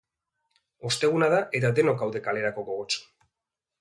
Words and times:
Osteguna 0.89 1.29
da 1.35 1.41
eta 1.59 1.71
denok 1.81 2.01
gaude 2.05 2.23
kalerako 2.29 2.65
gogotsu. 2.71 3.05